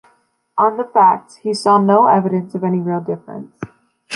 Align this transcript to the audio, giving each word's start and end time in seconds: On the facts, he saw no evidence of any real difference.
On 0.57 0.77
the 0.77 0.83
facts, 0.85 1.35
he 1.35 1.53
saw 1.53 1.77
no 1.77 2.07
evidence 2.07 2.55
of 2.55 2.63
any 2.63 2.79
real 2.79 3.01
difference. 3.01 3.53